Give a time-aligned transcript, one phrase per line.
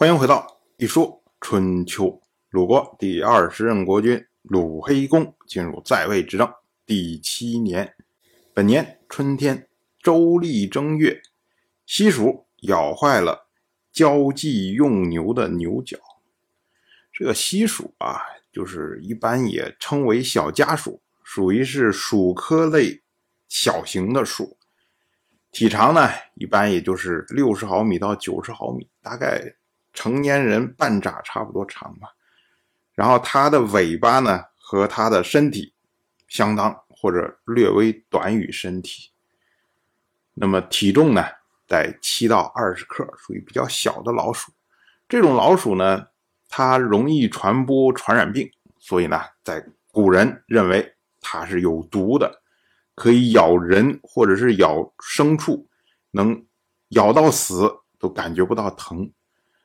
[0.00, 2.22] 欢迎回到一说春秋。
[2.48, 6.50] 鲁国第二十任国君鲁黑公进入在位执政
[6.86, 7.94] 第七年，
[8.54, 9.68] 本年春天，
[10.02, 11.20] 周历正月，
[11.84, 13.46] 西蜀咬坏了
[13.92, 15.98] 交际用牛的牛角。
[17.12, 23.02] 这个西蜀啊，就是一般也称为小家鼠，属于是鼠科类
[23.50, 24.56] 小型的鼠。
[25.52, 29.56] 体长呢，一般也就是六十毫米到九十毫米，大概
[30.00, 32.08] 成年人半掌差不多长吧。
[32.94, 35.74] 然后它的尾巴呢和它的身体
[36.26, 39.10] 相当或者略微短于身体。
[40.32, 41.22] 那么体重呢
[41.68, 44.50] 在七到二十克，属于比较小的老鼠。
[45.06, 46.06] 这种老鼠呢，
[46.48, 49.62] 它容易传播传染病，所以呢，在
[49.92, 52.40] 古人认为它是有毒的。
[52.94, 55.68] 可以咬人或者是咬牲畜，
[56.12, 56.42] 能
[56.88, 59.10] 咬到死都感觉不到疼，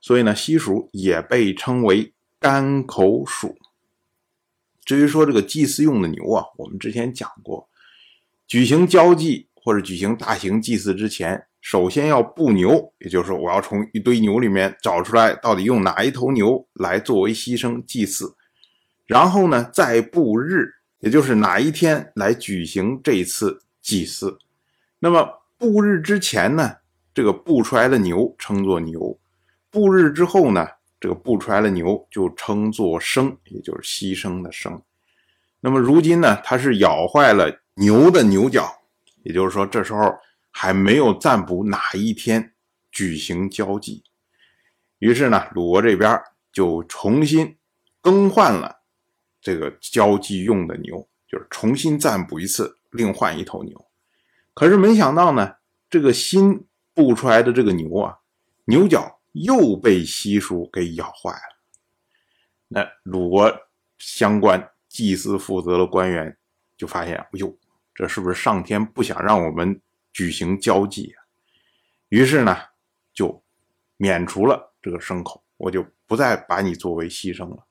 [0.00, 3.56] 所以呢，西蜀也被称为干口鼠。
[4.84, 7.68] 至于说这个祭祀用的牛啊，我们之前讲过，
[8.46, 18.36] 举行交际或者举行大型祭祀之前，首先要布牛，也就是说我要从一堆牛里面找出来到底用哪一头牛来作为牺牲祭祀，
[19.06, 20.74] 然后呢再布日。
[21.00, 24.38] 也就是哪一天来举行这一次祭祀？
[24.98, 26.76] 那么布日之前呢，
[27.12, 29.18] 这个布出来的牛称作牛；
[29.76, 30.66] 布日之后呢，
[30.98, 34.80] 这个布出来的牛就称作牲，也就是牺牲的牲。
[35.60, 38.72] 那么如今呢，它是咬坏了牛的牛角，
[39.22, 40.16] 也就是说这时候
[40.50, 42.54] 还没有占卜哪一天
[42.90, 44.02] 举行交际。
[44.98, 46.18] 于是呢，鲁国这边
[46.50, 47.54] 就重新
[48.00, 48.74] 更换了。
[49.42, 53.84] 这个交际用的牛，就是重新占卜一次，另换一头牛。
[54.54, 55.56] 可是没想到呢，
[55.90, 58.16] 这个新布出来的这个牛啊，
[58.64, 61.56] 牛角又被西蜀给咬坏了。
[62.68, 63.52] 那鲁国
[63.98, 66.36] 相关祭祀负责的官员
[66.76, 67.56] 就发现，哎呦，
[67.94, 69.80] 这是不是上天不想让我们
[70.12, 71.24] 举行交际啊？
[72.08, 72.56] 于是呢，
[73.12, 73.42] 就
[73.96, 77.66] 免除了这个牲口，我就不再把你作为牺牲了。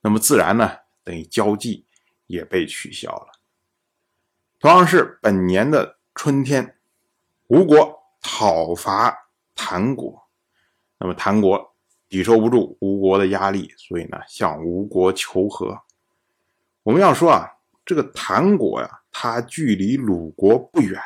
[0.00, 0.78] 那么自然呢？
[1.04, 1.86] 等于交际
[2.26, 3.32] 也被取消了。
[4.58, 6.76] 同样是本年的春天，
[7.46, 10.25] 吴国讨伐谭国，
[10.98, 11.74] 那么谭国
[12.08, 15.78] 抵受不住吴国的压力，所以呢向吴国求和。
[16.82, 17.48] 我们要说啊，
[17.84, 21.00] 这个谭国呀，它距离鲁国不远，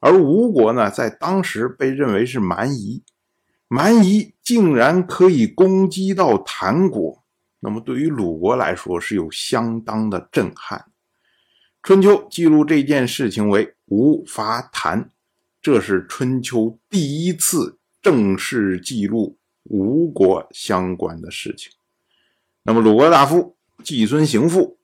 [0.00, 3.02] 而吴国呢，在当时被认为是蛮夷，
[3.68, 7.22] 蛮夷竟然可以攻击到谭国。
[7.60, 10.86] 那么对于鲁国来说是有相当的震撼。
[11.82, 15.10] 春秋记录这件事情为吴伐谭，
[15.60, 21.72] 这是春秋第一次正式记录吴国相关的事情。
[22.62, 24.78] 那么鲁国大夫季孙行父，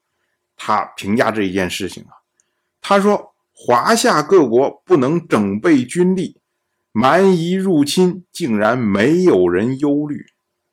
[0.57, 2.17] 他评价这一件事情啊，
[2.81, 6.41] 他说：华夏各国不能整备军力，
[6.93, 10.25] 蛮夷入侵竟然没有人忧虑。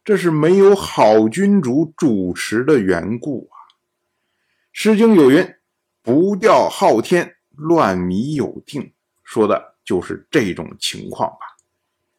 [0.05, 3.59] 这是没有好君主主持的缘故啊！
[4.71, 5.53] 《诗经》有云
[6.01, 8.93] ：“不调昊天，乱迷有定。”
[9.25, 11.56] 说的就是这种情况吧？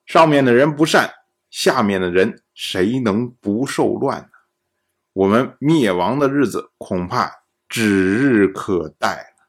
[0.09, 1.13] 上面的人不善，
[1.51, 4.29] 下面的人谁能不受乱呢？
[5.13, 7.31] 我们灭亡的日子恐怕
[7.69, 9.49] 指日可待了。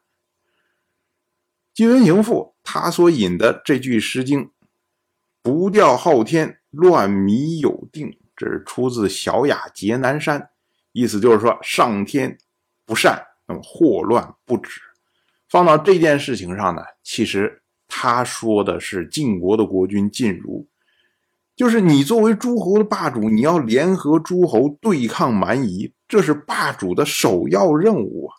[1.74, 4.44] 季文行父他所引的这句《诗经》
[5.42, 10.42] ：“不调昊天，乱迷有定。”这是出自《小雅·劫南山》，
[10.92, 12.38] 意思就是说上天
[12.86, 14.82] 不善，那么祸乱不止。
[15.48, 20.68] 放到这件事情上呢，其实他说的是晋国的国君晋如，
[21.56, 28.36] 就是你作为诸侯的霸主，你要联合诸侯对抗蛮夷，这是霸主的首要任务啊。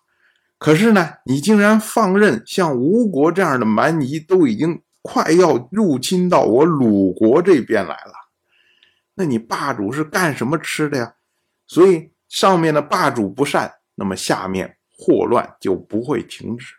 [0.57, 8.13] 可是呢，你竟然放任像吴国这样的蛮夷都已经快要入侵到我鲁国这边来了。
[9.17, 11.15] 那你霸主是干什么吃的呀？
[11.67, 16.75] 所以上面的霸主不善，那么下面祸乱就不会停止。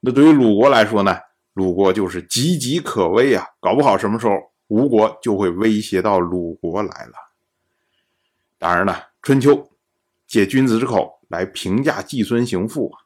[0.00, 1.16] 那对于鲁国来说呢？
[1.58, 3.44] 鲁国就是岌岌可危啊！
[3.58, 7.14] 搞不好什么时候吴国就会威胁到鲁国来了。
[8.58, 9.68] 当然了，春秋
[10.24, 13.02] 借君子之口来评价季孙行父啊，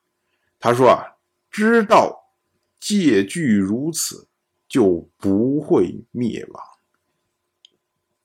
[0.61, 1.17] 他说啊，
[1.51, 2.29] 知道
[2.79, 4.29] 借据如此，
[4.69, 6.63] 就不会灭亡。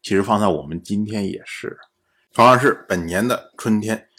[0.01, 1.79] 其实放在我们今天也是，
[2.33, 4.09] 同样是本年的春天，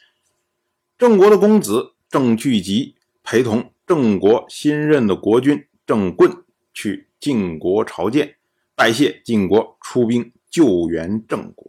[0.97, 6.45] 郑国的公子郑去疾陪同郑国新任的国君郑棍
[6.75, 8.37] 去晋国朝见，
[8.75, 11.67] 拜谢晋国出兵救援郑国。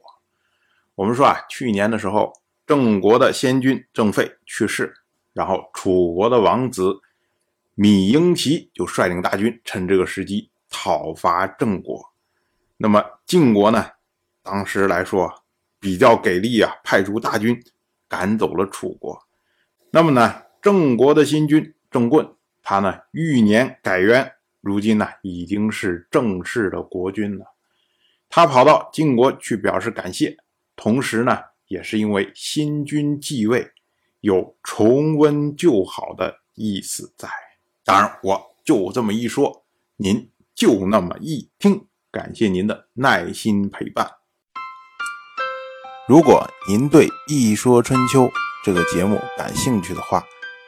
[0.95, 2.33] 我们说啊，去年的时候，
[2.67, 4.93] 郑国的先君郑费去世，
[5.31, 6.99] 然后楚国的王子
[7.77, 12.11] 芈英奇就率领大军，趁这个时机讨伐郑国。
[12.75, 13.85] 那么晋国呢，
[14.43, 15.33] 当时来说
[15.79, 17.57] 比较给力啊，派出大军
[18.09, 19.25] 赶走了楚国。
[19.91, 22.29] 那么呢，郑国的新君郑棍，
[22.69, 24.31] 他呢欲年改元。
[24.61, 27.43] 如今呢，已经是正式的国君了。
[28.29, 30.37] 他跑到晋国去表示感谢，
[30.75, 33.71] 同时呢，也是因为新君继位，
[34.19, 37.27] 有重温旧好的意思在。
[37.83, 39.65] 当然，我就这么一说，
[39.97, 41.87] 您就那么一听。
[42.11, 44.07] 感谢您的耐心陪伴。
[46.07, 48.25] 如果您对《一说春秋》
[48.63, 50.23] 这个节目感兴趣的话，